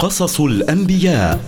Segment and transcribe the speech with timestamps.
[0.00, 1.40] قصص الأنبياء.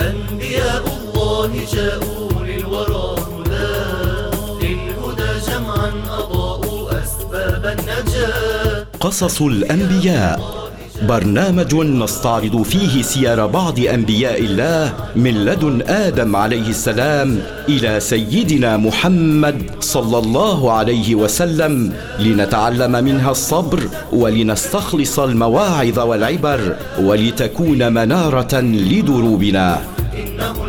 [0.00, 3.68] أنبياء الله جاءوا للورى هدى
[4.62, 8.86] للهدى جمعا أضاءوا أسباب النجاة.
[9.00, 10.67] قصص الأنبياء.
[11.02, 19.62] برنامج نستعرض فيه سير بعض أنبياء الله من لدن آدم عليه السلام إلى سيدنا محمد
[19.80, 23.80] صلى الله عليه وسلم لنتعلم منها الصبر
[24.12, 29.80] ولنستخلص المواعظ والعبر ولتكون منارة لدروبنا.
[30.14, 30.66] إنه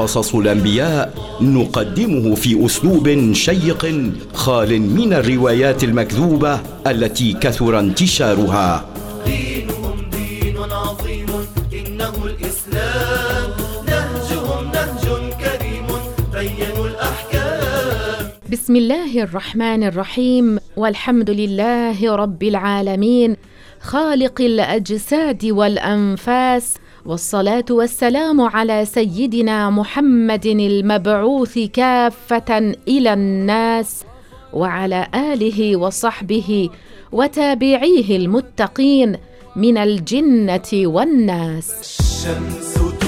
[0.00, 8.84] قصص الأنبياء نقدمه في أسلوب شيق خال من الروايات المكذوبة التي كثر انتشارها.
[9.26, 11.26] دينهم دين عظيم
[11.72, 13.50] إنه الإسلام.
[13.86, 15.04] نهجهم نهج
[15.42, 15.86] كريم
[16.32, 18.28] بينوا الأحكام.
[18.52, 20.58] بسم الله الرحمن الرحيم.
[20.76, 23.36] والحمد لله رب العالمين.
[23.80, 26.74] خالق الأجساد والأنفاس.
[27.10, 34.04] والصلاة والسلام على سيدنا محمد المبعوث كافة إلى الناس
[34.52, 36.68] وعلى آله وصحبه
[37.12, 39.16] وتابعيه المتقين
[39.56, 41.70] من الجنة والناس.
[41.80, 42.99] الشمس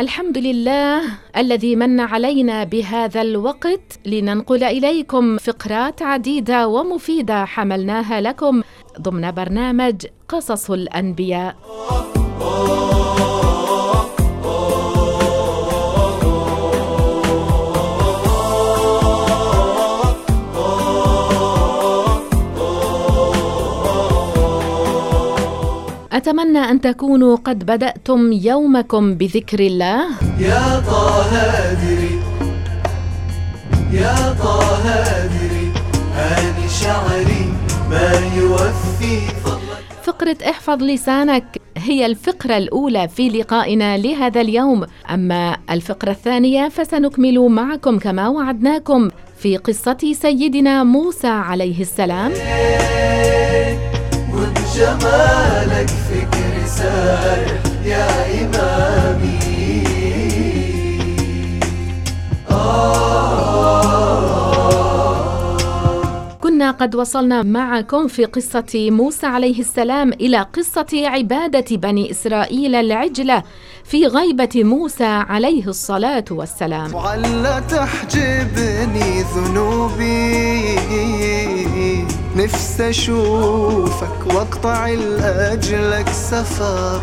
[0.00, 1.02] الحمد لله
[1.36, 8.62] الذي من علينا بهذا الوقت لننقل إليكم فقرات عديدة ومفيدة حملناها لكم
[9.00, 11.56] ضمن برنامج قصص الأنبياء.
[26.20, 30.06] أتمنى أن تكونوا قد بدأتم يومكم بذكر الله.
[30.38, 31.32] يا طه
[31.70, 32.20] أدري
[33.92, 35.72] يا طه أدري
[36.14, 37.52] هاني شعري
[37.90, 39.84] ما يوفي فضلك.
[40.02, 47.98] فقرة احفظ لسانك هي الفقرة الأولى في لقائنا لهذا اليوم، أما الفقرة الثانية فسنكمل معكم
[47.98, 52.32] كما وعدناكم في قصة سيدنا موسى عليه السلام.
[54.80, 59.40] وبجمالك فكري سارح يا إمامي.
[66.40, 73.42] كنا قد وصلنا معكم في قصة موسى عليه السلام إلى قصة عبادة بني إسرائيل العجلة
[73.84, 76.94] في غيبة موسى عليه الصلاة والسلام.
[76.94, 80.40] وعلى تحجبني ذنوبي؟
[82.36, 87.00] نفسي أشوفك واقطع لاجلك سفر.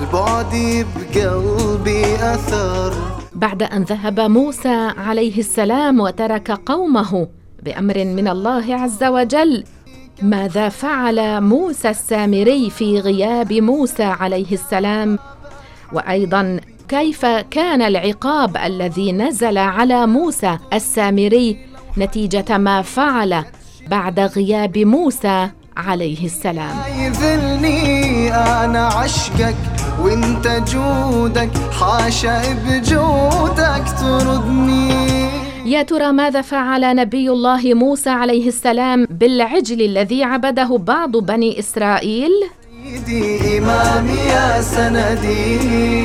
[0.00, 2.92] البعد بقلبي أثر.
[3.34, 7.28] بعد أن ذهب موسى عليه السلام وترك قومه
[7.62, 9.64] بأمر من الله عز وجل
[10.22, 15.18] ماذا فعل موسى السامري في غياب موسى عليه السلام؟
[15.92, 21.58] وأيضا كيف كان العقاب الذي نزل على موسى السامري
[21.98, 23.44] نتيجة ما فعل
[23.90, 26.76] بعد غياب موسى عليه السلام.
[26.98, 29.56] يذلني أنا عشقك
[30.02, 31.50] وإنت جودك
[31.80, 35.28] حاشا بجودك تردني.
[35.66, 42.30] يا ترى ماذا فعل نبي الله موسى عليه السلام بالعجل الذي عبده بعض بني إسرائيل؟
[42.84, 46.04] سيدي امامي يا سندي.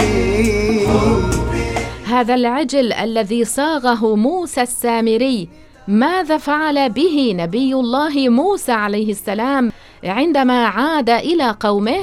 [2.07, 5.49] هذا العجل الذي صاغه موسى السامري
[5.89, 9.71] ماذا فعل به نبي الله موسى عليه السلام
[10.03, 11.99] عندما عاد إلى قومه؟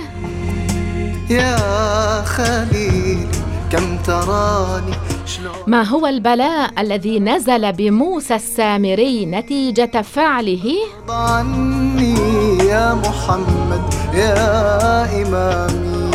[1.30, 1.56] يا
[2.22, 3.26] خليل
[3.72, 4.92] كم تراني؟
[5.66, 10.74] ما هو البلاء الذي نزل بموسى السامري نتيجة فعله؟
[11.08, 12.14] عني
[12.58, 16.10] يا محمد يا إمامي.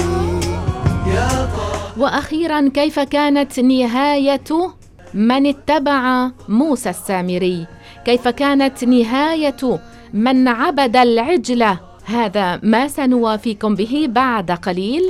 [1.07, 1.50] يا
[1.98, 4.72] وأخيرا كيف كانت نهاية
[5.13, 7.68] من اتبع موسى السامري.
[8.06, 9.80] كيف كانت نهاية
[10.13, 15.04] من عبد العجلة؟ هذا ما سنوافيكم به بعد قليل.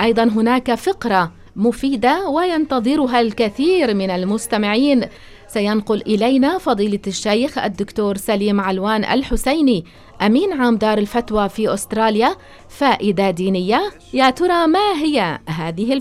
[0.00, 5.04] أيضا هناك فقرة مفيدة وينتظرها الكثير من المستمعين.
[5.52, 9.84] سينقل إلينا فضيلة الشيخ الدكتور سليم علوان الحسيني
[10.22, 12.36] أمين عام دار الفتوى في أستراليا.
[12.68, 13.82] فائدة دينية.
[14.12, 15.92] يا ترى ما هي هذه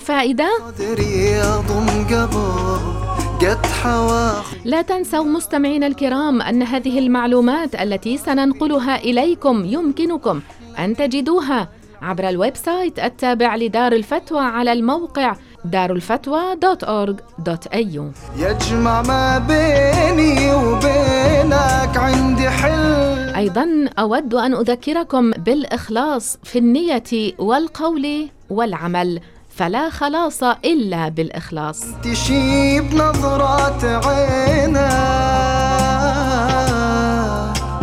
[3.65, 10.42] حوا لا تنسوا مستمعينا الكرام أن هذه المعلومات التي سننقلها إليكم يمكنكم
[10.80, 11.69] أن تجدوها
[12.01, 15.36] عبر ال website التابع لدار الفتوى على الموقع
[15.66, 16.42] دار الفتوى
[16.84, 18.02] .org.au
[18.38, 29.19] يجمع ما بيني وبينك عندي حل أيضا أود أن أذكركم بالإخلاص في النية والقول والعمل
[29.56, 31.84] فلا خلاص إلا بالإخلاص.
[32.04, 34.92] تشيب نظرات عينك.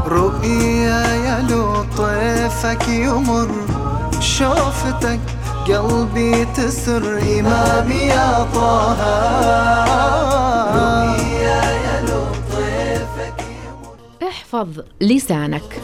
[0.06, 3.50] رؤيا يا لطيفك يمر
[4.20, 5.20] شوفتك
[5.72, 9.18] قلبي تسر إمامي يا طه.
[14.22, 15.80] احفظ لسانك.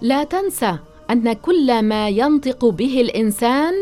[0.00, 0.76] لا تنسى
[1.10, 3.74] أن كل ما ينطق به الإنسان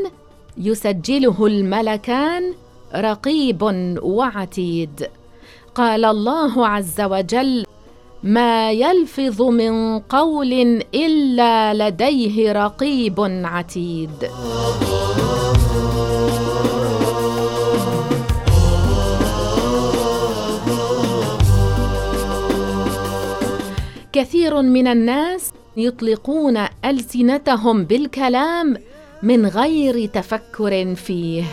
[0.59, 2.55] يسجله الملكان
[2.95, 3.63] رقيب
[4.03, 5.09] وعتيد.
[5.75, 7.65] قال الله عز وجل
[8.23, 10.53] ما يلفظ من قول
[10.95, 14.11] إلا لديه رقيب عتيد.
[24.13, 28.77] كثير من الناس يطلقون ألسنتهم بالكلام
[29.23, 31.45] من غير تفكر فيه.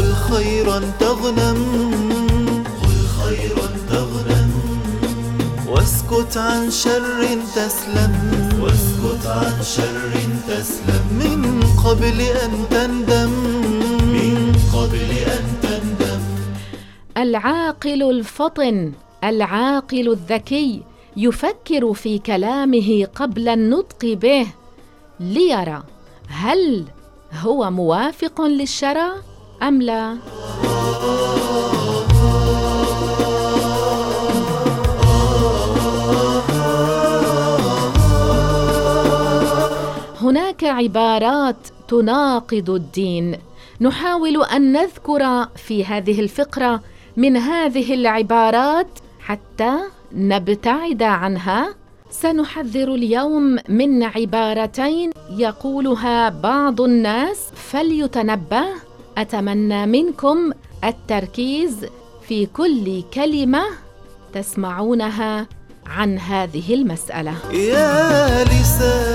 [0.00, 1.60] قل خيرا تغنم.
[2.82, 4.50] قل خيرا تغنم.
[5.68, 7.24] واسكت عن شر
[7.56, 8.12] تسلم.
[8.62, 10.12] واسكت عن شر
[10.48, 11.04] تسلم.
[11.12, 13.30] من قبل أن تندم.
[14.16, 16.20] من قبل أن تندم.
[17.16, 18.92] العاقل الفطن
[19.24, 20.82] العاقل الذكي
[21.16, 24.46] يفكر في كلامه قبل النطق به
[25.20, 25.82] ليرى
[26.28, 26.84] هل
[27.32, 29.29] هو موافق للشرع
[29.62, 30.16] أم لا؟
[40.22, 41.56] هناك عبارات
[41.88, 43.36] تناقض الدين.
[43.80, 46.80] نحاول أن نذكر في هذه الفقرة
[47.16, 49.72] من هذه العبارات حتى
[50.12, 51.74] نبتعد عنها.
[52.10, 58.64] سنحذر اليوم من عبارتين يقولها بعض الناس فليتنبه
[59.18, 60.52] أتمنى منكم
[60.84, 61.86] التركيز
[62.28, 63.62] في كل كلمة
[64.32, 65.46] تسمعونها
[65.86, 67.34] عن هذه المسألة.
[67.52, 69.10] يا لسان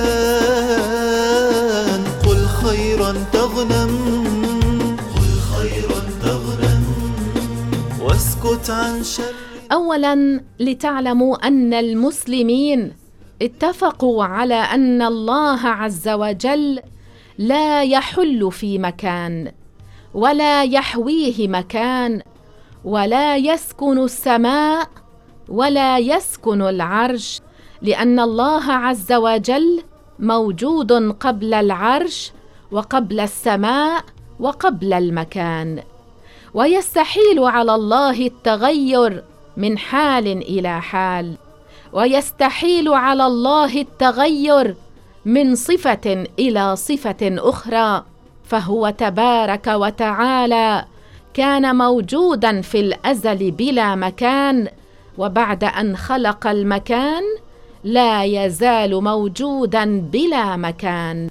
[2.27, 4.25] قل خيرا تغنم.
[5.15, 6.83] قل خيرا تغنم.
[8.01, 9.33] واسكت عن شر.
[9.71, 12.93] اولا لتعلموا أن المسلمين
[13.41, 16.79] اتفقوا على أن الله عز وجل
[17.37, 19.51] لا يحل في مكان.
[20.15, 22.21] ولا يحويه مكان
[22.85, 24.87] ولا يسكن السماء
[25.49, 27.41] ولا يسكن العرش
[27.81, 29.83] لأن الله عز وجل
[30.19, 32.31] موجود قبل العرش
[32.71, 34.03] وقبل السماء
[34.39, 35.83] وقبل المكان.
[36.53, 39.23] ويستحيل على الله التغير
[39.57, 41.37] من حال إلى حال.
[41.93, 44.75] ويستحيل على الله التغير
[45.25, 48.05] من صفة إلى صفة أخرى.
[48.47, 50.85] فهو تبارك وتعالى
[51.33, 54.67] كان موجودا في الأزل بلا مكان
[55.17, 57.23] وبعد أن خلق المكان
[57.83, 61.29] لا يزال موجودا بلا مكان.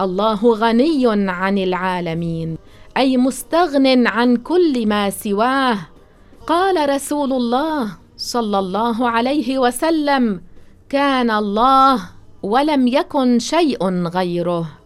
[0.00, 2.56] الله غني عن العالمين
[2.96, 5.78] أي مستغن عن كل ما سواه.
[6.46, 10.40] قال رسول الله صلى الله عليه وسلم
[10.88, 12.00] كان الله
[12.42, 14.81] ولم يكن شيء غيره.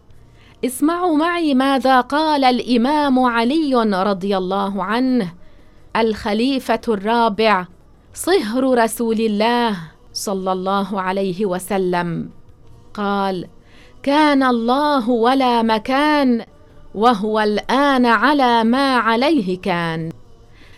[0.65, 5.33] اسمعوا معي ماذا قال الإمام علي رضي الله عنه
[5.95, 7.65] الخليفة الرابع
[8.13, 9.77] صهر رسول الله
[10.13, 12.29] صلى الله عليه وسلم.
[12.93, 13.47] قال
[14.03, 16.45] كان الله ولا مكان
[16.95, 20.11] وهو الآن على ما عليه كان.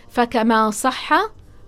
[0.08, 1.12] فكما صح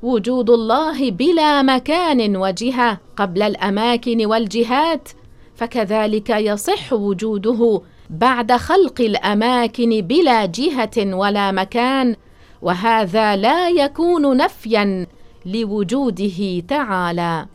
[0.03, 5.09] وجود الله بلا مكان وجهة قبل الأماكن والجهات
[5.55, 12.17] فكذلك يصح وجوده بعد خلق الأماكن بلا جهة ولا مكان
[12.63, 15.07] وهذا لا يكون نفيا
[15.47, 17.47] لوجوده تعالى.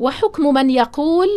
[0.00, 1.28] وحكم من يقول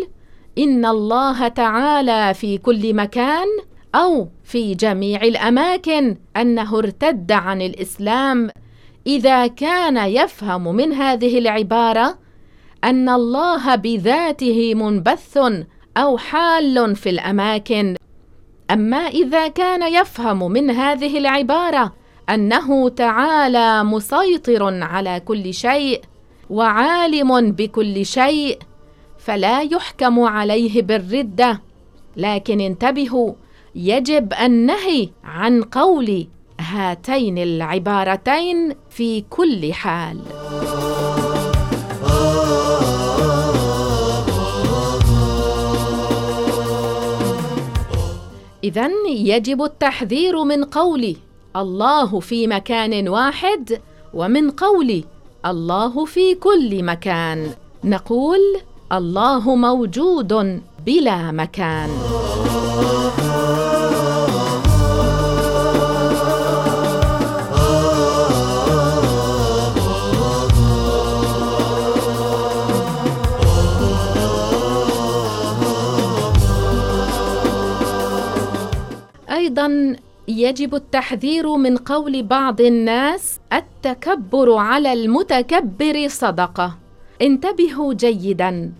[0.58, 3.48] إن الله تعالى في كل مكان
[3.96, 8.50] أو في جميع الأماكن أنه ارتد عن الإسلام.
[9.08, 12.18] إذا كان يفهم من هذه العبارة
[12.84, 15.38] أن الله بذاته منبث
[15.98, 17.96] أو حال في الأماكن
[18.72, 21.94] أما إذا كان يفهم من هذه العبارة
[22.30, 26.02] أنه تعالى مسيطر على كل شيء
[26.50, 28.60] وعالم بكل شيء
[29.18, 31.62] فلا يحكم عليه بالردة.
[32.18, 33.34] لكن انتبهوا
[33.76, 36.28] يجب النهي عن قول
[36.60, 40.20] هاتين العبارتين في كل حال.
[48.70, 51.16] اذا يجب التحذير من قول
[51.56, 53.82] الله في مكان واحد
[54.14, 55.04] ومن قول
[55.46, 57.50] الله في كل مكان
[57.84, 58.40] نقول
[58.92, 61.90] الله موجود بلا مكان
[79.50, 79.96] أيضا
[80.28, 86.78] يجب التحذير من قول بعض الناس التكبر على المتكبر صدقة.
[87.22, 88.74] انتبهوا جيدا.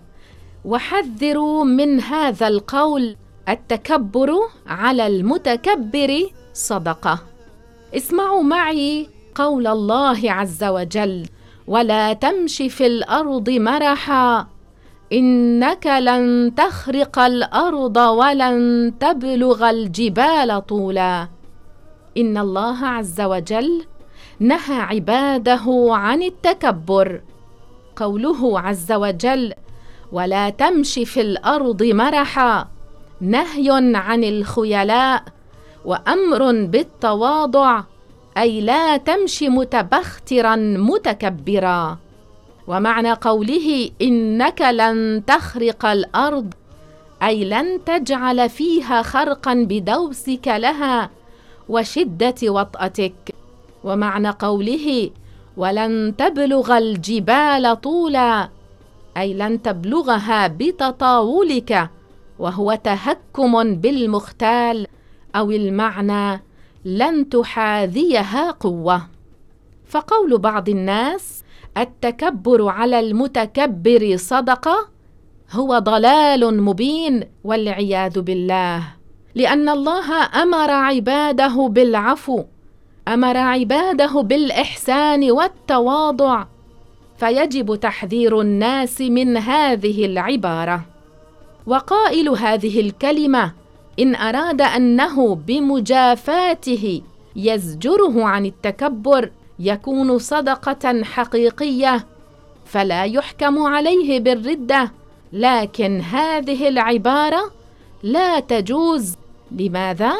[0.64, 3.16] وحذروا من هذا القول
[3.48, 4.34] التكبر
[4.66, 7.18] على المتكبر صدقة.
[7.96, 11.26] اسمعوا معي قول الله عز وجل
[11.66, 14.46] ولا تمش في الأرض مرحا
[15.12, 21.28] إنك لن تخرق الأرض ولن تبلغ الجبال طولا.
[22.16, 23.84] إن الله عز وجل
[24.40, 27.20] نهى عباده عن التكبر.
[27.96, 29.52] قوله عز وجل
[30.12, 32.68] ولا تمش في الأرض مرحا
[33.20, 35.22] نهي عن الخيلاء
[35.84, 37.82] وأمر بالتواضع
[38.38, 41.98] أي لا تمش متبخترا متكبرا.
[42.70, 46.54] ومعنى قوله إنك لن تخرق الأرض
[47.22, 51.10] أي لن تجعل فيها خرقا بدوسك لها
[51.68, 53.34] وشدة وطأتك.
[53.84, 55.10] ومعنى قوله
[55.56, 58.48] ولن تبلغ الجبال طولا
[59.16, 61.90] أي لن تبلغها بتطاولك
[62.38, 64.86] وهو تهكم بالمختال
[65.36, 66.42] أو المعنى
[66.84, 69.02] لن تحاذيها قوة.
[69.86, 71.42] فقول بعض الناس
[71.82, 74.88] التكبر على المتكبر صدقة
[75.52, 78.82] هو ضلال مبين والعياذ بالله.
[79.34, 82.44] لأن الله أمر عباده بالعفو
[83.08, 86.44] أمر عباده بالإحسان والتواضع
[87.16, 90.84] فيجب تحذير الناس من هذه العبارة.
[91.66, 93.52] وقائل هذه الكلمة
[94.00, 97.02] إن أراد أنه بمجافاته
[97.36, 99.30] يزجره عن التكبر
[99.60, 102.06] يكون صدقة حقيقية
[102.66, 104.92] فلا يحكم عليه بالردة.
[105.32, 107.50] لكن هذه العبارة
[108.02, 109.14] لا تجوز.
[109.52, 110.12] لماذا؟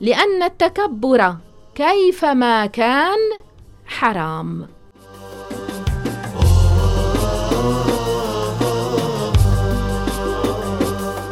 [0.00, 1.36] لأن التكبر
[1.74, 3.18] كيفما كان
[3.86, 4.66] حرام.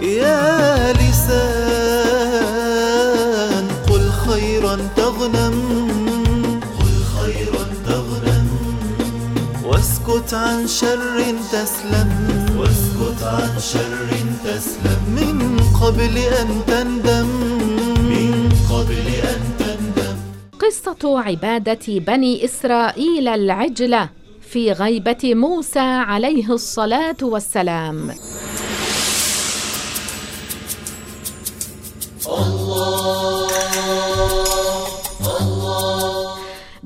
[0.02, 2.04] يا لسان
[3.90, 5.63] قل خيرا تغنم.
[10.14, 12.10] واسكت عن شر تسلم.
[12.58, 14.08] واسكت عن شر
[14.44, 15.00] تسلم.
[15.08, 17.26] من قبل أن تندم.
[17.98, 20.16] من قبل أن تندم.
[20.58, 24.08] قصة عبادة بني إسرائيل العجله
[24.50, 28.10] في غيبة موسى عليه الصلاة والسلام.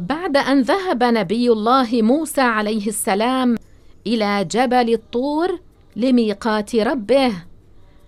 [0.08, 3.56] بعد أن ذهب نبي الله موسى عليه السلام
[4.06, 5.58] إلى جبل الطور
[5.96, 7.32] لميقات ربه.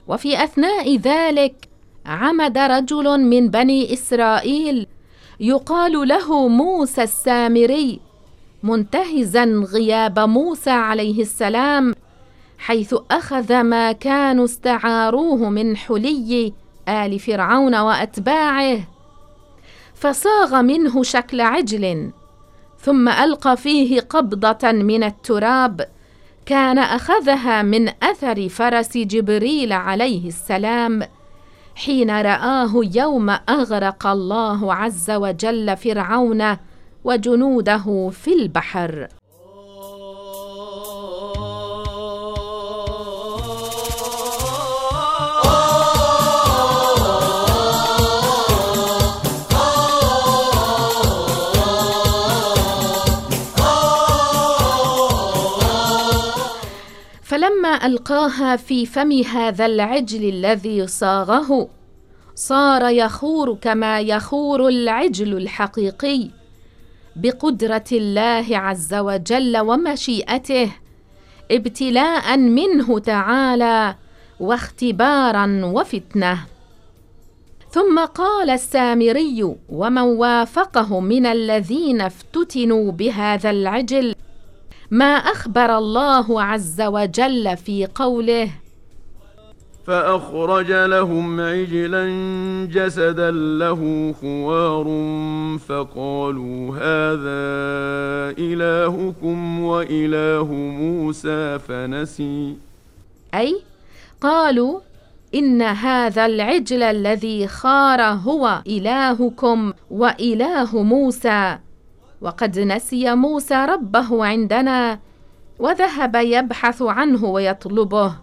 [0.09, 1.69] وفي أثناء ذلك
[2.07, 4.87] عمد رجل من بني إسرائيل
[5.41, 8.01] يقال له موسى السامري
[8.63, 11.95] منتهزا غياب موسى عليه السلام
[12.59, 16.53] حيث أخذ ما كانوا استعاروه من حلي
[16.89, 18.79] آل فرعون وأتباعه.
[20.01, 22.11] فصاغ منه شكل عجل
[22.79, 25.89] ثم ألقى فيه قبضة من التراب.
[26.47, 31.03] كان أخذها من أثر فرس جبريل عليه السلام
[31.75, 36.57] حين رآه يوم أغرق الله عز وجل فرعون
[37.05, 39.09] وجنوده في البحر.
[57.41, 61.69] فلما ألقاها في فم هذا العجل الذي صاغه
[62.35, 66.31] صار يخور كما يخور العجل الحقيقي.
[67.17, 70.73] بقدرة الله عز وجل ومشيئته
[71.51, 73.95] ابتلاء منه تعالى
[74.41, 76.39] واختبارا وفتنة.
[77.71, 84.15] ثم قال السامري ومن وافقه من الذين افتتنوا بهذا العجل
[84.91, 88.51] ما أخبر الله عز وجل في قوله
[89.87, 92.07] فأخرج لهم عجلا
[92.73, 94.87] جسدا له خوار
[95.59, 97.51] فقالوا هذا
[98.39, 102.57] إلهكم وإله موسى فنسي.
[103.35, 103.61] أي
[104.21, 104.81] قالوا
[105.35, 111.59] إن هذا العجل الذي خار هو إلهكم وإله موسى
[112.21, 114.99] وقد نسي موسى ربه عندنا
[115.59, 118.15] وذهب يبحث عنه ويطلبه.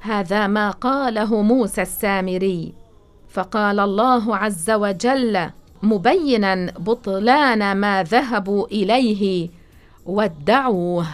[0.00, 2.72] هذا ما قاله موسى السامري.
[3.30, 5.50] فقال الله عز وجل
[5.82, 9.48] مبينا بطلان ما ذهبوا إليه
[10.06, 11.06] وادعوه.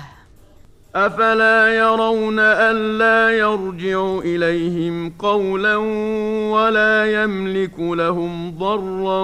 [0.94, 5.76] أفلا يرون ألا يرجع إليهم قولا
[6.52, 9.22] ولا يملك لهم ضرا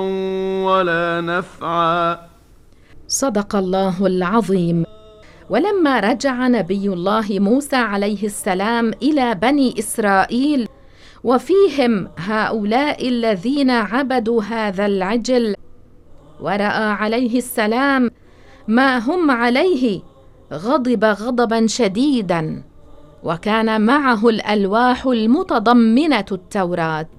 [0.66, 2.31] ولا نفعا.
[3.12, 4.84] صدق الله العظيم.
[5.50, 10.68] ولما رجع نبي الله موسى عليه السلام إلى بني إسرائيل
[11.24, 15.54] وفيهم هؤلاء الذين عبدوا هذا العجل
[16.40, 18.10] ورأى عليه السلام
[18.68, 20.00] ما هم عليه
[20.52, 22.62] غضب غضبا شديدا
[23.24, 27.14] وكان معه الألواح المتضمنة التوراة.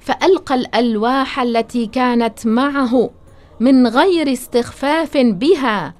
[0.00, 3.10] فألقى الألواح التي كانت معه
[3.60, 5.94] من غير استخفاف بها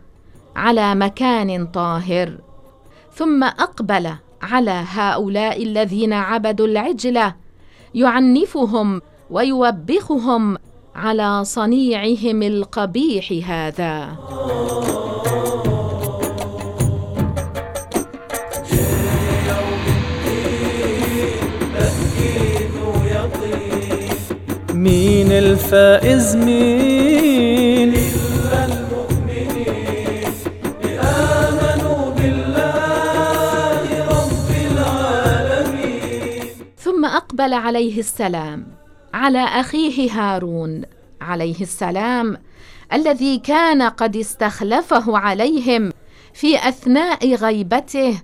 [0.57, 2.38] على مكان طاهر.
[3.15, 4.11] ثم أقبل
[4.43, 7.35] على هؤلاء الذين عبدوا العجله
[7.95, 10.57] يعنفهم ويوبخهم
[10.95, 14.17] على صنيعهم القبيح هذا.
[24.79, 27.95] مين الفائز مين؟
[36.77, 38.67] ثم أقبل عليه السلام.
[39.14, 40.83] على أخيه هارون
[41.21, 42.37] عليه السلام
[42.93, 45.93] الذي كان قد استخلفه عليهم
[46.35, 48.23] في أثناء غيبته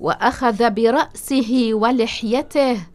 [0.00, 2.93] وأخذ برأسه ولحيته.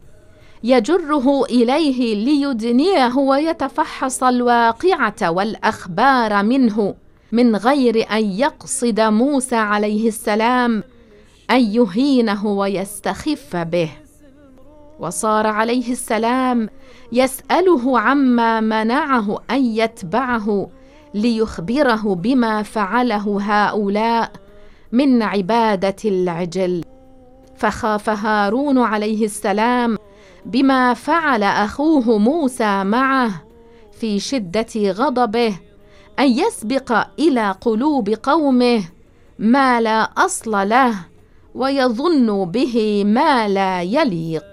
[0.64, 6.94] يجره إليه ليدنيه ويتفحص الواقعة والأخبار منه
[7.32, 10.82] من غير أن يقصد موسى عليه السلام
[11.50, 13.90] أن يهينه ويستخف به.
[15.00, 16.68] وصار عليه السلام
[17.12, 20.68] يسأله عما منعه أن يتبعه
[21.14, 24.32] ليخبره بما فعله هؤلاء
[24.92, 26.84] من عبادة العجل.
[27.56, 29.98] فخاف هارون عليه السلام
[30.44, 33.42] بما فعل أخوه موسى معه
[34.00, 35.54] في شدة غضبه
[36.18, 38.84] أن يسبق إلى قلوب قومه
[39.38, 40.94] ما لا أصل له
[41.54, 44.44] ويظن به ما لا يليق.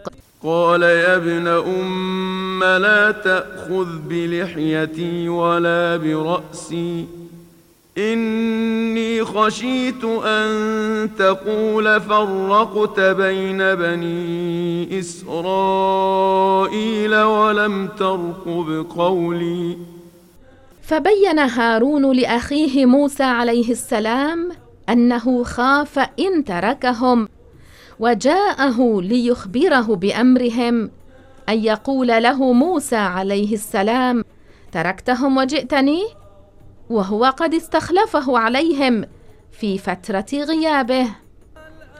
[0.43, 7.05] قال يا ابن أم لا تأخذ بلحيتي ولا برأسي.
[7.97, 16.35] إني خشيت أن تقول فرقت بين بني إسرائيل
[17.15, 19.77] ولم ترقب قولي
[20.81, 24.51] فبين هارون لأخيه موسى عليه السلام
[24.89, 27.27] أنه خاف إن تركهم
[27.99, 30.89] وجاءه ليخبره بأمرهم
[31.49, 34.23] أن يقول له موسى عليه السلام
[34.71, 36.03] تركتهم وجئتني؟
[36.89, 39.05] وهو قد استخلفه عليهم
[39.51, 41.07] في فترة غيابه.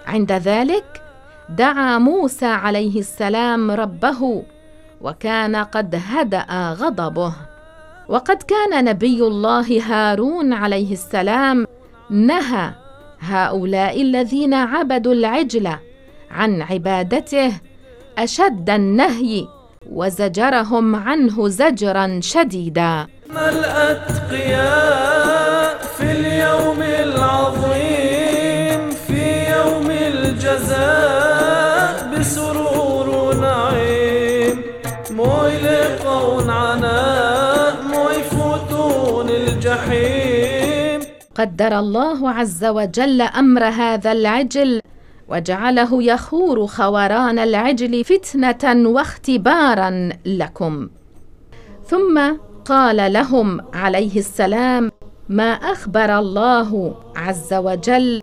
[0.08, 1.02] عند ذلك
[1.50, 4.43] دعا موسى عليه السلام ربه
[5.02, 7.34] وكان قد هدأ غضبه.
[8.10, 11.67] وقد كان نبي الله هارون عليه السلام
[12.10, 12.71] نهى
[13.19, 15.76] هؤلاء الذين عبدوا العجل
[16.32, 17.54] عن عبادته
[18.17, 19.47] أشد النهي
[19.91, 23.08] وزجرهم عنه زجرا شديدا.
[23.29, 34.61] ما الأتقياء في اليوم العظيم في يوم الجزاء بسرور ونعيم
[35.11, 41.01] مو يلقون عناء مو يفوتون الجحيم.
[41.35, 44.81] قدر الله عز وجل أمر هذا العجل
[45.29, 50.89] وجعله يخور خوران العجل فتنة واختبارا لكم.
[51.87, 52.19] ثم
[52.67, 54.91] قال لهم عليه السلام
[55.30, 58.21] ما أخبر الله عز وجل؟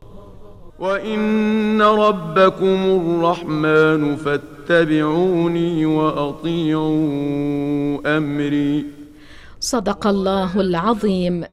[0.78, 7.06] وإن ربكم الرحمن فاتبعوني وأطيعوا
[8.16, 8.84] أمري.
[9.60, 11.44] صدق الله العظيم.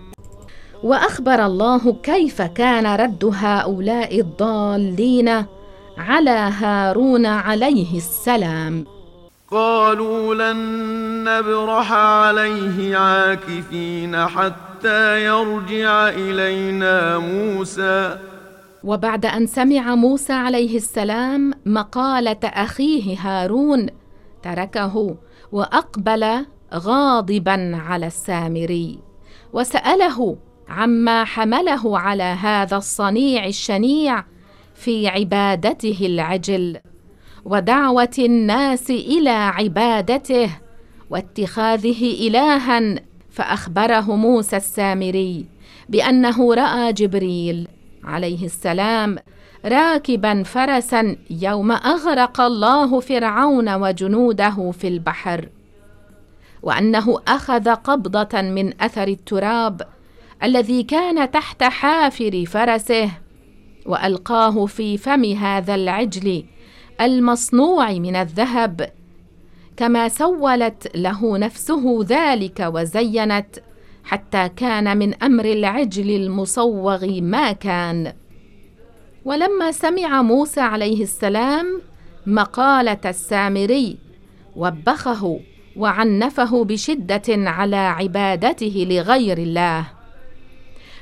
[0.83, 5.45] وأخبر الله كيف كان رد هؤلاء الضالين
[5.97, 8.85] على هارون عليه السلام.
[9.51, 10.59] قالوا لن
[11.23, 18.17] نبرح عليه عاكفين حتى يرجع إلينا موسى.
[18.83, 23.87] وبعد أن سمع موسى عليه السلام مقالة أخيه هارون
[24.43, 25.15] تركه
[25.51, 28.99] وأقبل غاضبا على السامري
[29.53, 30.37] وسأله
[30.69, 34.23] عما حمله على هذا الصنيع الشنيع
[34.75, 36.77] في عبادته العجل.
[37.45, 40.49] ودعوة الناس إلى عبادته
[41.09, 43.01] واتخاذه إلها
[43.31, 45.45] فأخبره موسى السامري
[45.89, 47.67] بأنه رأى جبريل
[48.03, 49.17] عليه السلام
[49.65, 55.49] راكبا فرسا يوم أغرق الله فرعون وجنوده في البحر
[56.63, 59.81] وأنه أخذ قبضة من أثر التراب
[60.43, 63.11] الذي كان تحت حافر فرسه
[63.85, 66.43] وألقاه في فم هذا العجل
[67.01, 68.91] المصنوع من الذهب.
[69.77, 73.47] كما سولت له نفسه ذلك وزينت
[74.03, 78.13] حتى كان من أمر العجل المصوغ ما كان.
[79.25, 81.81] ولما سمع موسى عليه السلام
[82.25, 83.97] مقالة السامري
[84.55, 85.39] وبخه
[85.75, 89.85] وعنفه بشدة على عبادته لغير الله.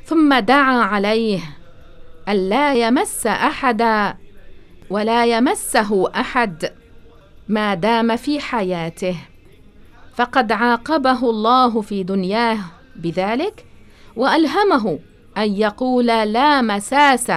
[0.06, 1.40] ثم دعا عليه
[2.30, 4.16] الا يمس أحدا
[4.90, 6.72] ولا يمسه أحد
[7.48, 9.16] ما دام في حياته.
[10.16, 12.60] فقد عاقبه الله في دنياه
[12.96, 13.66] بذلك
[14.16, 15.00] وألهمه
[15.38, 17.32] أن يقول لا مساس.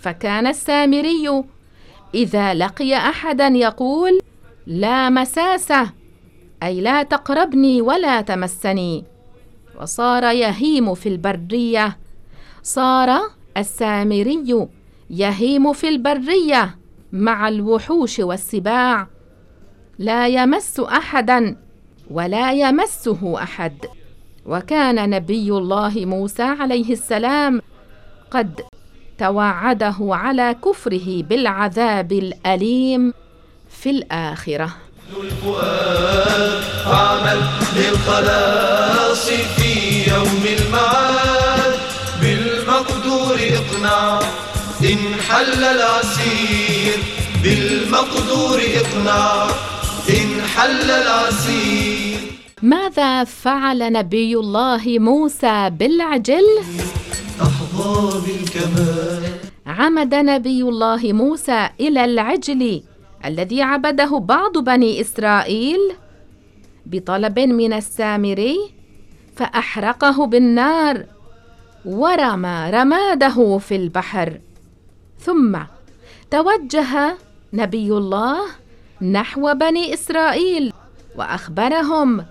[0.00, 1.44] فكان السامري
[2.14, 4.20] إذا لقي أحدا يقول
[4.66, 5.72] لا مساس
[6.62, 9.04] أي لا تقربني ولا تمسني.
[9.80, 11.98] وصار يهيم في البرية.
[12.62, 13.20] صار
[13.56, 14.68] السامري
[15.10, 16.76] يهيم في البرية
[17.12, 19.06] مع الوحوش والسباع.
[19.98, 21.56] لا يمس أحدا
[22.10, 23.76] ولا يمسه أحد.
[24.46, 27.62] وكان نبي الله موسى عليه السلام
[28.30, 28.60] قد
[29.18, 33.14] توعده على كفره بالعذاب الأليم
[33.70, 34.76] في الآخرة.
[35.20, 37.40] الفؤاد فاعمل
[37.76, 41.74] للخلاص في يوم المعاد.
[42.20, 44.20] بالمقدور اقنع
[45.34, 46.98] حل العسير
[47.42, 49.46] بالمقدور اقنع
[50.10, 52.18] إن حل العسير
[52.62, 56.44] ماذا فعل نبي الله موسى بالعجل؟
[57.42, 59.22] أحظى بالكمال.
[59.66, 62.82] عمد نبي الله موسى إلى العجل
[63.24, 65.80] الذي عبده بعض بني إسرائيل
[66.86, 68.56] بطلب من السامري
[69.36, 71.04] فأحرقه بالنار
[71.84, 74.38] ورمى رماده في البحر.
[75.24, 75.56] ثم
[76.30, 77.16] توجه
[77.52, 78.38] نبي الله
[79.02, 80.72] نحو بني إسرائيل
[81.16, 82.24] وأخبرهم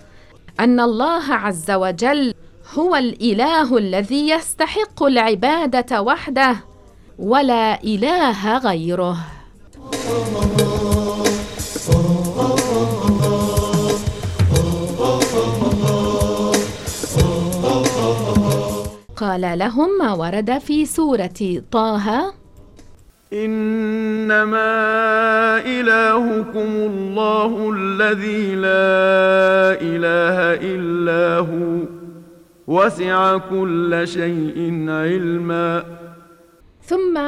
[0.60, 2.34] أن الله عز وجل
[2.74, 6.56] هو الإله الذي يستحق العبادة وحده
[7.20, 9.18] ولا إله غيره.
[19.18, 22.34] قال لهم ما ورد في سورة طه
[23.34, 24.72] إنما
[25.66, 31.80] إلهكم الله الذي لا إله إلا هو.
[32.68, 35.84] وسع كل شيء علما.
[36.82, 37.22] ثم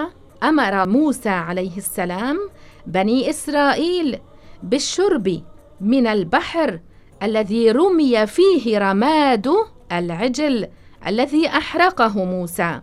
[0.43, 2.39] أمر موسى عليه السلام
[2.87, 4.19] بني إسرائيل
[4.63, 5.41] بالشرب
[5.81, 6.79] من البحر
[7.23, 9.47] الذي رمي فيه رماد
[9.91, 10.67] العجل
[11.07, 12.81] الذي أحرقه موسى.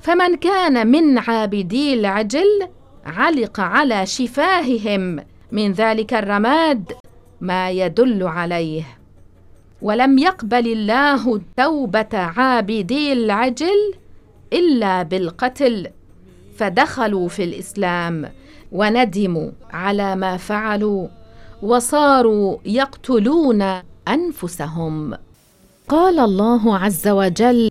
[0.00, 2.68] فمن كان من عابدي العجل
[3.06, 5.20] علق على شفاههم.
[5.52, 6.92] من ذلك الرماد
[7.40, 8.84] ما يدل عليه.
[9.82, 13.94] ولم يقبل الله توبه عابدي العجل
[14.52, 15.86] إلا بالقتل
[16.56, 18.30] فدخلوا في الإسلام
[18.72, 21.08] وندموا على ما فعلوا
[21.62, 23.62] وصاروا يقتلون
[24.08, 25.14] أنفسهم.
[25.88, 27.70] قال الله عز وجل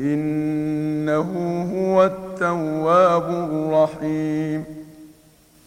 [0.00, 1.28] إنه
[1.74, 4.64] هو التواب الرحيم.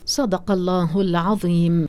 [0.05, 1.87] صدق الله العظيم.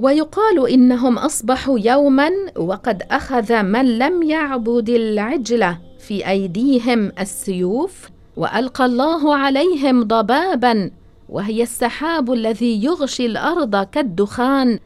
[0.00, 9.36] ويقال إنهم أصبحوا يوما وقد أخذ من لم يعبد العجله في أيديهم السيوف وألقى الله
[9.36, 10.90] عليهم ضبابا
[11.28, 14.78] وهي السحاب الذي يغشي الأرض كالدخان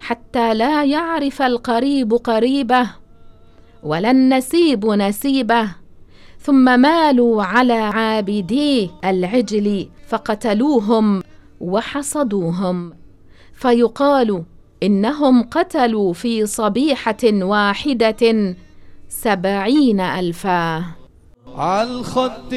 [0.00, 2.90] حتى لا يعرف القريب قريبه
[3.82, 5.80] ولا النسيب نسيبه.
[6.42, 11.22] ثم مالوا على عابدي العجل فقتلوهم
[11.60, 12.92] وحصدوهم.
[13.54, 14.44] فيقال
[14.82, 18.54] إنهم قتلوا في صبيحة واحدة
[19.08, 20.84] سبعين ألفا.
[21.56, 22.52] عالخط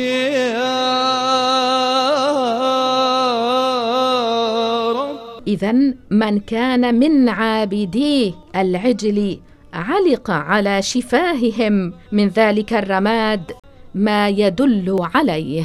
[5.47, 5.71] اذا
[6.09, 9.39] من كان من عابدي العجل
[9.73, 11.93] علق على شفاههم.
[12.11, 13.51] من ذلك الرماد
[13.95, 15.63] ما يدل عليه.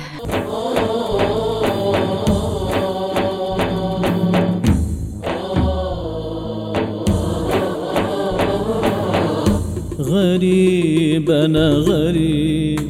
[9.99, 12.81] غريب أنا غريب.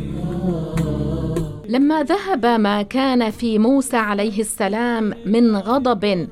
[1.68, 6.28] لما ذهب ما كان في موسى عليه السلام من غضب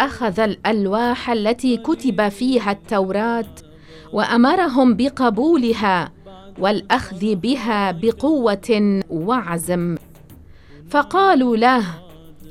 [0.00, 3.54] أخذ الألواح التي كتب فيها التوراة
[4.12, 6.12] وأمرهم بقبولها
[6.58, 9.96] والأخذ بها بقوة وعزم.
[10.90, 11.84] فقالوا له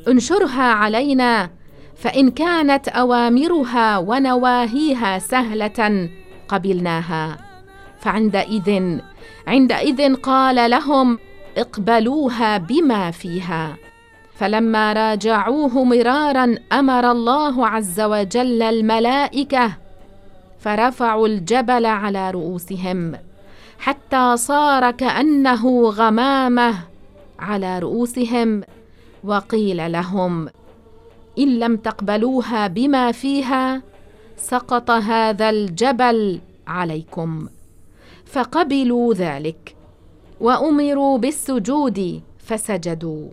[0.08, 1.50] انشرها علينا
[1.96, 6.10] فإن كانت أوامرها ونواهيها سهلة
[6.48, 7.38] قبلناها.
[8.00, 8.98] فعندئذ
[9.48, 11.20] عندئذ قال لهم
[11.58, 13.76] اقبلوها بما فيها.
[14.36, 19.72] فلما راجعوه مرارا أمر الله عز وجل الملائكة
[20.60, 23.31] فرفعوا الجبل على رؤوسهم.
[23.82, 26.76] حتى صار كأنه غمامة
[27.40, 28.62] على رؤوسهم
[29.24, 30.50] وقيل لهم
[31.40, 33.82] إن لم تقبلوها بما فيها
[34.38, 37.48] سقط هذا الجبل عليكم.
[38.26, 39.76] فقبلوا ذلك
[40.40, 43.28] وأمروا بالسجود فسجدوا.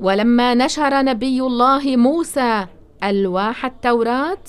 [0.00, 2.66] ولما نشر نبي الله موسى
[3.04, 4.44] ألواح التوراة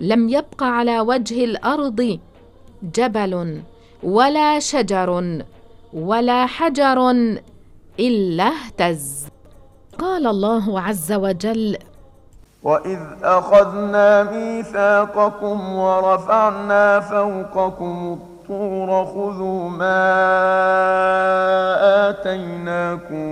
[0.00, 2.18] لم يبق على وجه الأرض
[2.94, 3.62] جبل
[4.02, 5.40] ولا شجر
[5.92, 7.10] ولا حجر
[8.00, 9.26] إلا اهتز.
[9.98, 11.78] قال الله عز وجل
[12.62, 20.04] واذ اخذنا ميثاقكم ورفعنا فوقكم الطور خذوا ما
[22.10, 23.28] اتيناكم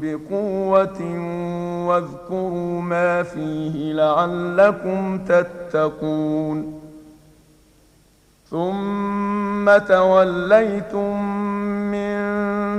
[0.00, 1.00] بقوه
[1.88, 6.77] واذكروا ما فيه لعلكم تتقون.
[8.50, 11.22] ثم توليتم
[11.92, 12.18] من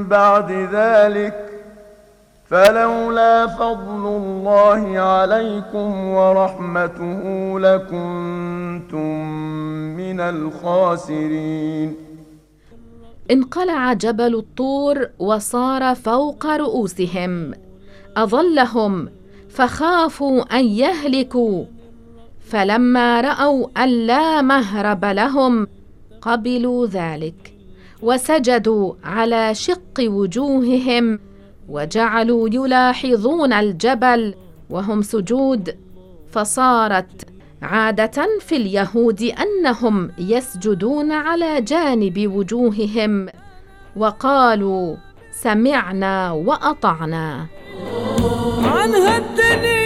[0.04, 1.50] بعد ذلك
[2.50, 7.24] فلولا فضل الله عليكم ورحمته
[7.60, 9.26] لكنتم
[9.98, 11.96] من الخاسرين
[13.32, 17.54] انقلع جبل الطور وصار فوق رؤوسهم
[18.18, 19.10] أظلهم
[19.50, 21.66] فخافوا أن يهلكوا.
[22.50, 25.68] فلما رأوا أن لا مهرب لهم
[26.22, 27.54] قبلوا ذلك
[28.02, 31.20] وسجدوا على شق وجوههم
[31.70, 34.36] وجعلوا يلاحظون الجبل
[34.70, 35.76] وهم سجود
[36.32, 37.26] فصارت
[37.62, 43.28] عادة في اليهود أنهم يسجدون على جانب وجوههم
[43.96, 44.96] وقالوا
[45.32, 47.48] سمعنا وأطعنا.
[48.64, 49.79] عن هالدنيا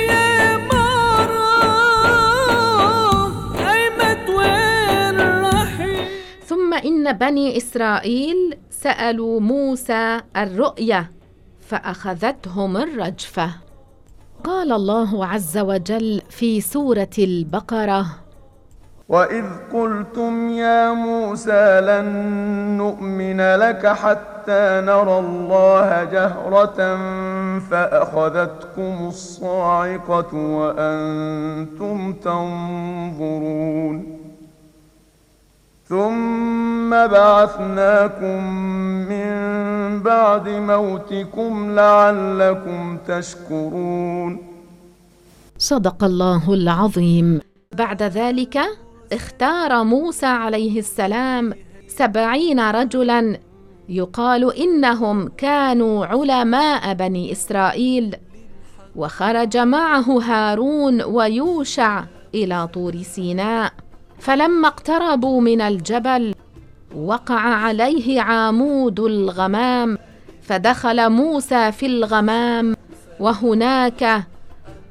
[6.86, 11.12] إن بني إسرائيل سألوا موسى الرؤيه
[11.67, 13.50] فأخذتهم الرجفة.
[14.43, 18.06] قال الله عز وجل في سورة البقرة
[19.10, 22.06] واذ قلتم يا موسى لن
[22.78, 26.98] نؤمن لك حتى نرى الله جهره
[27.60, 34.23] فاخذتكم الصاعقه وأنتم تنظرون.
[35.94, 38.44] ثم بعثناكم
[39.10, 39.30] من
[40.04, 44.38] بعد موتكم لعلكم تشكرون.
[45.58, 47.40] صدق الله العظيم.
[47.78, 48.60] بعد ذلك
[49.12, 51.54] اختار موسى عليه السلام
[51.88, 53.38] سبعين رجلا
[53.90, 58.16] يقال إنهم كانوا علماء بني إسرائيل.
[58.96, 62.04] وخرج معه هارون ويوشع
[62.36, 63.83] إلى طور سيناء.
[64.24, 66.36] فلما اقتربوا من الجبل
[66.96, 69.98] وقع عليه عامود الغمام
[70.42, 72.76] فدخل موسى في الغمام
[73.20, 74.24] وهناك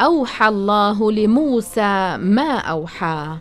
[0.00, 3.36] أوحى الله لموسى ما أوحى.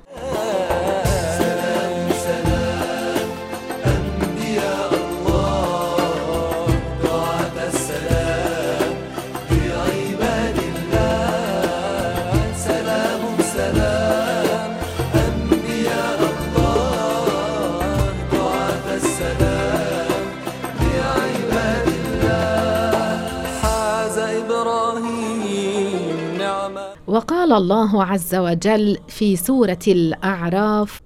[27.32, 31.00] وقال الله عز وجل في سورة الأعراف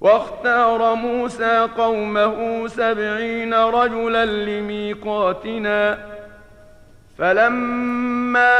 [0.00, 5.98] واختار موسى قومه سبعين رجلا لميقاتنا
[7.18, 8.54] فلما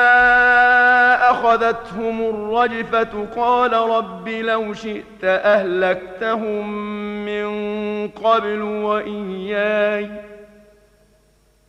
[1.30, 6.68] أخذتهم الرجفة قال رب لو شئت أهلكتهم
[7.24, 7.48] من
[8.08, 10.10] قبل وإياي.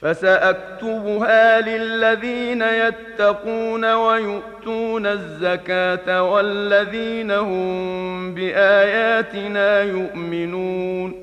[0.00, 11.14] فسأكتبها للذين يتقون ويؤتون الزكاة والذين هم بآياتنا يؤمنون.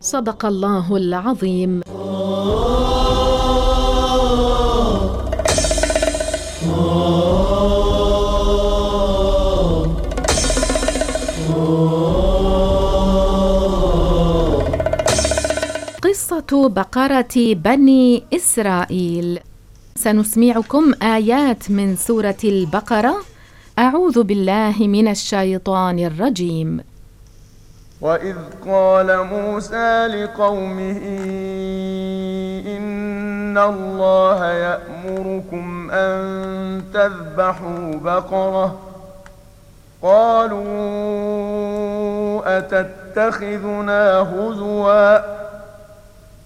[0.00, 1.82] صدق الله العظيم.
[16.52, 19.40] بقرة بني إسرائيل.
[19.96, 23.16] سنسمعكم آيات من سورة البقرة.
[23.78, 26.80] أعوذ بالله من الشيطان الرجيم.
[28.00, 30.98] واذ قال موسى لقومه
[32.76, 38.78] ان الله يامركم ان تذبحوا بقره.
[40.02, 40.68] قالوا
[42.58, 45.38] اتتخذنا هزوا؟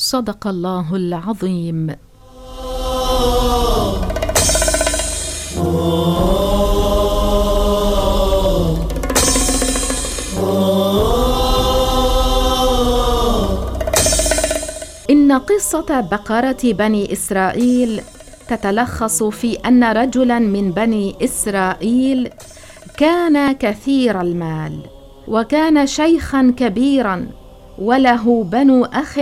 [0.00, 1.90] صدق الله العظيم.
[15.10, 18.00] إن قصة بقرة بني إسرائيل
[18.48, 22.30] تتلخص في أن رجلا من بني إسرائيل
[22.96, 24.80] كان كثير المال
[25.28, 27.26] وكان شيخا كبيرا
[27.78, 29.18] وله بنو أخ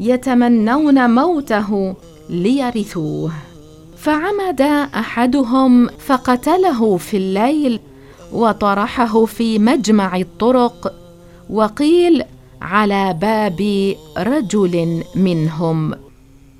[0.00, 1.94] يتمنون موته
[2.30, 3.32] ليرثوه.
[3.96, 4.60] فعمد
[4.94, 7.80] أحدهم فقتله في الليل
[8.32, 10.94] وطرحه في مجمع الطرق
[11.50, 12.22] وقيل
[12.62, 15.94] على باب رجل منهم.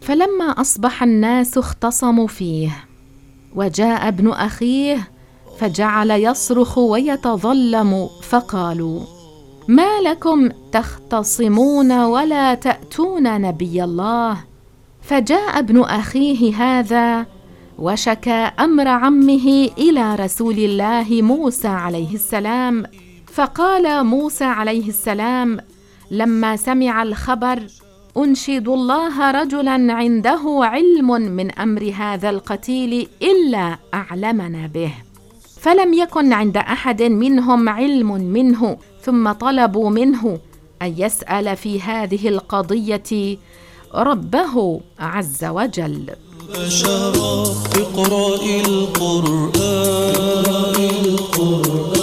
[0.01, 2.71] فلما أصبح الناس اختصموا فيه
[3.57, 5.09] وجاء ابن أخيه
[5.59, 9.01] فجعل يصرخ ويتظلم فقالوا
[9.71, 14.45] ما لكم تختصمون ولا تأتون نبي الله؟
[15.03, 17.27] فجاء ابن أخيه هذا
[17.79, 22.85] وشكى أمر عمه إلى رسول الله موسى عليه السلام
[23.33, 25.59] فقال موسى عليه السلام
[26.11, 27.67] لما سمع الخبر
[28.17, 34.93] أنشد الله رجلا عنده علم من أمر هذا القتيل إلا أعلمنا به.
[35.61, 40.39] فلم يكن عند أحد منهم علم منه ثم طلبوا منه
[40.83, 43.39] أن يسأل في هذه القضية
[43.95, 46.07] ربه عز وجل.
[46.55, 47.43] بشرا
[47.77, 48.35] اقرأ
[48.67, 50.01] القرآن.
[51.15, 52.00] اقرأ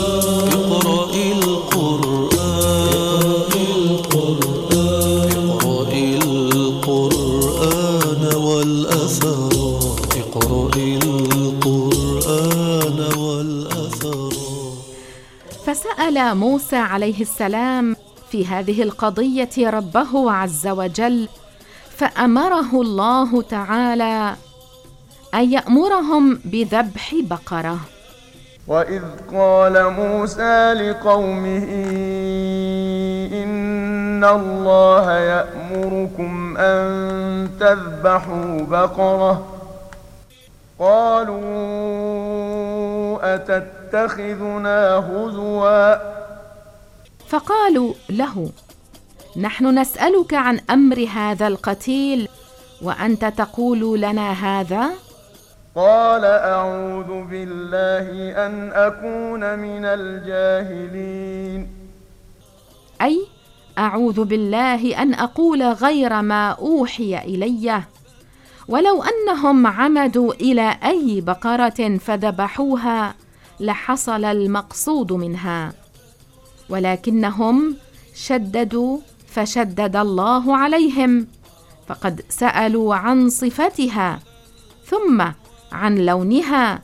[15.77, 17.95] فسال موسى عليه السلام
[18.31, 21.29] في هذه القضية ربه عز وجل
[21.89, 24.35] فأمره الله تعالى
[25.33, 27.79] أن يأمرهم بذبح بقرة.
[28.67, 29.01] وإذ
[29.33, 31.63] قال موسى لقومه
[33.43, 39.45] إن الله يأمركم أن تذبحوا بقرة.
[40.79, 41.37] قالوا
[43.87, 45.95] اتتخذنا هزوا.
[47.27, 48.49] فقالوا له
[49.37, 52.27] نحن نسألك عن أمر هذا القتيل
[52.81, 54.89] وأنت تقول لنا هذا؟
[55.75, 58.07] قال أعوذ بالله
[58.45, 61.67] أن أكون من الجاهلين.
[63.01, 63.27] أي
[63.77, 67.81] أعوذ بالله أن أقول غير ما أوحي إلي.
[68.67, 73.15] ولو أنهم عمدوا إلى أي بقرة فذبحوها
[73.59, 75.73] لحصل المقصود منها.
[76.69, 77.75] ولكنهم
[78.15, 78.97] شددوا
[79.27, 81.27] فشدد الله عليهم
[81.87, 84.19] فقد سألوا عن صفتها
[84.85, 85.21] ثم
[85.71, 86.81] عن لونها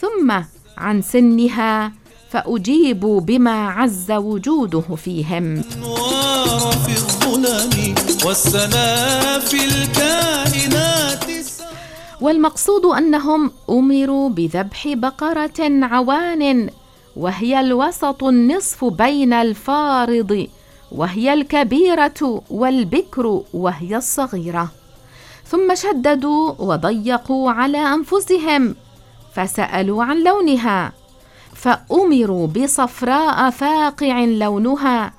[0.00, 0.32] ثم
[0.78, 1.92] عن سنها
[2.30, 5.62] فأجيبوا بما عز وجوده فيهم.
[6.84, 7.94] في الظلم
[8.24, 11.27] والسنا في الكائنات.
[12.20, 16.70] والمقصود أنهم أمروا بذبح بقرة عوان
[17.16, 20.46] وهي الوسط النصف بين الفارض
[20.92, 24.68] وهي الكبيرة والبكر وهي الصغيرة.
[25.46, 28.74] ثم شددوا وضيقوا على أنفسهم
[29.34, 30.92] فسألوا عن لونها
[31.54, 35.12] فأمروا بصفراء فاقع لونها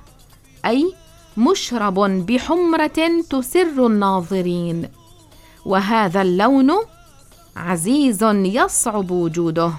[0.66, 0.92] أي
[1.36, 4.99] مشرب بحمرة تسر الناظرين.
[5.66, 6.72] وهذا اللون
[7.56, 9.72] عزيز يصعب وجوده.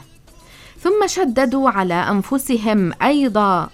[0.79, 3.69] ثم شددوا على أنفسهم أيضا.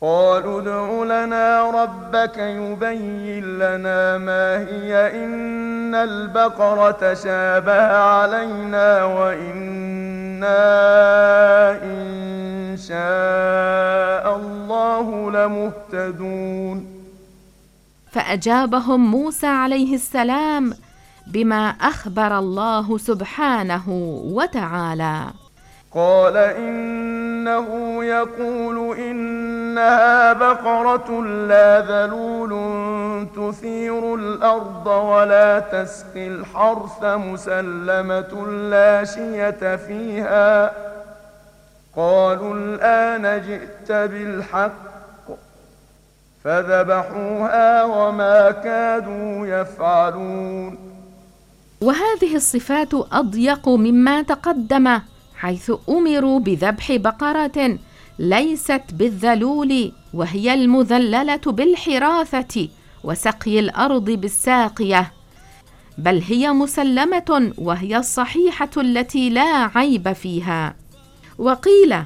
[0.00, 5.24] قالوا ادع لنا ربك يبين لنا ما هي.
[5.24, 10.62] إن البقرة شابه علينا وإنا
[11.82, 16.86] إن شاء الله لمهتدون.
[18.12, 20.74] فأجابهم موسى عليه السلام
[21.26, 23.82] بما أخبر الله سبحانه
[24.24, 25.20] وتعالى.
[25.94, 27.68] قال إنه
[28.04, 32.52] يقول إنها بقرة لا ذلول
[33.36, 40.72] تثير الأرض ولا تسقي الحرث مسلمة لا شية فيها.
[41.96, 44.92] قالوا الآن جئت بالحق
[46.44, 50.81] فذبحوها وما كادوا يفعلون.
[51.82, 55.00] وهذه الصفات أضيق مما تقدم
[55.36, 57.78] حيث أمروا بذبح بقرة
[58.18, 62.68] ليست بالذلول وهي المذللة بالحراثة
[63.04, 65.12] وسقي الأرض بالساقية.
[65.98, 70.74] بل هي مسلمة وهي الصحيحة التي لا عيب فيها.
[71.38, 71.96] وقيل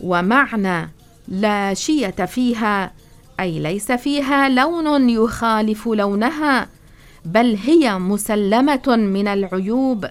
[0.00, 0.90] ومعنى
[1.28, 2.92] لا شية فيها
[3.40, 6.75] أي ليس فيها لون يخالف لونها
[7.26, 10.06] بل هي مسلمة من العيوب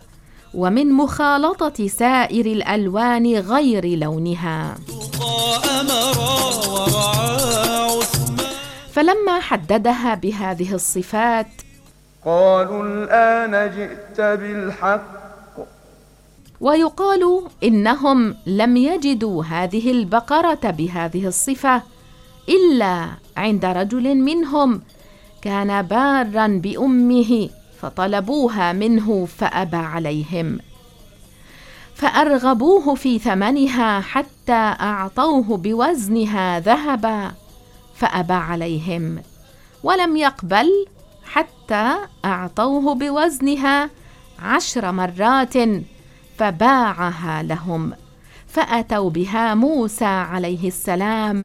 [0.53, 4.76] ومن مخالطة سائر الألوان غير لونها.
[8.91, 11.47] فلما حددها بهذه الصفات
[12.26, 15.16] قالوا الآن جئت بالحق.
[16.61, 21.82] ويقال إنهم لم يجدوا هذه البقرة بهذه الصفة
[22.49, 23.07] إلا
[23.38, 24.82] عند رجل منهم
[25.45, 27.49] كان بارا بأمه
[27.81, 30.59] فطلبوها منه فأبى عليهم.
[31.95, 37.31] فأرغبوه في ثمنها حتى أعطوه بوزنها ذهبا
[37.95, 39.21] فأبى عليهم.
[39.83, 40.85] ولم يقبل
[41.25, 43.89] حتى أعطوه بوزنها
[44.39, 45.53] عشر مرات
[46.37, 47.93] فباعها لهم.
[48.47, 51.43] فأتوا بها موسى عليه السلام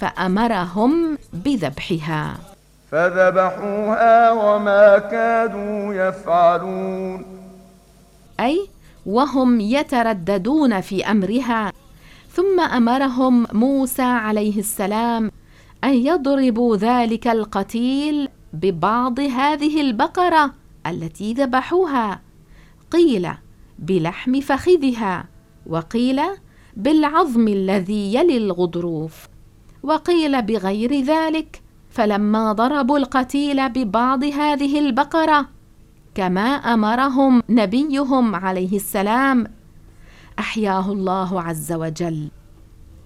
[0.00, 2.53] فأمرهم بذبحها.
[2.94, 7.24] فذبحوها وما كادوا يفعلون.
[8.40, 8.68] أي
[9.06, 11.72] وهم يترددون في أمرها.
[12.30, 15.30] ثم أمرهم موسى عليه السلام
[15.84, 20.54] أن يضربوا ذلك القتيل ببعض هذه البقرة
[20.86, 22.20] التي ذبحوها.
[22.90, 23.28] قيل
[23.78, 25.24] بلحم فخذها.
[25.66, 26.20] وقيل
[26.76, 29.28] بالعظم الذي يلي الغضروف.
[29.82, 31.63] وقيل بغير ذلك
[31.94, 35.48] فلما ضربوا القتيل ببعض هذه البقرة
[36.14, 39.46] كما أمرهم نبيهم عليه السلام
[40.38, 42.30] أحياه الله عز وجل.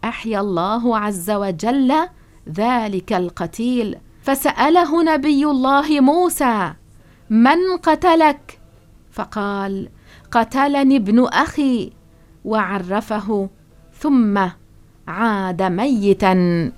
[0.05, 1.95] أحيا الله عز وجل
[2.49, 3.97] ذلك القتيل.
[4.23, 6.73] فسأله نبي الله موسى
[7.31, 8.61] من قتلك؟
[9.11, 9.89] فقال
[10.31, 11.93] قتلني ابن أخي.
[12.45, 13.49] وعرفه
[13.93, 14.39] ثم
[15.09, 16.73] عاد ميتا.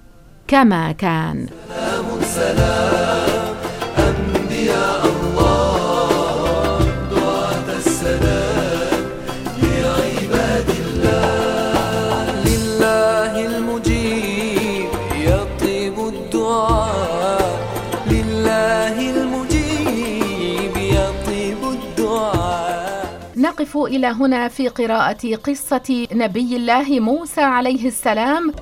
[0.51, 1.47] كما كان.
[1.69, 3.55] سلام سلام
[3.99, 6.79] أنبياء الله
[7.11, 9.03] دعاة السلام
[9.63, 17.51] لعباد الله لله المجيب يطيب الدعاء.
[18.11, 23.21] لله المجيب يطيب الدعاء.
[23.37, 28.53] نقف إلى هنا في قراءة قصة نبي الله موسى عليه السلام.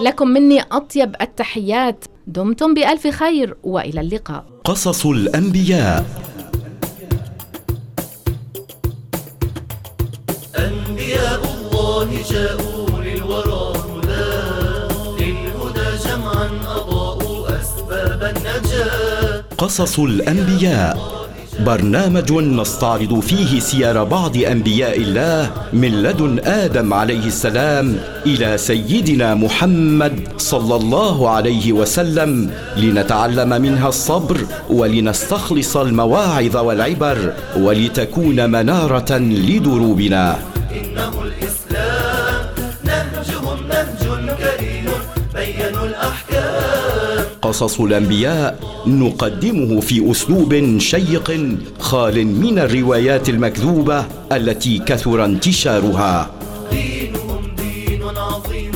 [0.00, 2.04] لكم مني أطيب التحيات.
[2.26, 4.44] دمتم بألف خير وإلى اللقاء.
[4.64, 6.04] قصص الأنبياء.
[10.58, 14.30] أنبياء الله جاءوا للورى هدى.
[15.24, 19.44] للهدى جمعا أضاءوا أسباب النجاة.
[19.58, 21.19] قصص الأنبياء.
[21.64, 27.96] برنامج نستعرض فيه سير بعض أنبياء الله من لدن آدم عليه السلام
[28.26, 34.36] إلى سيدنا محمد صلى الله عليه وسلم لنتعلم منها الصبر
[34.70, 40.36] ولنستخلص المواعظ والعبر ولتكون منارة لدروبنا.
[40.72, 41.12] انه
[47.42, 56.30] قصص الأنبياء نقدمه في أسلوب شيق خال من الروايات المكذوبة التي كثر انتشارها.
[56.72, 58.69] دينهم دين عظيم.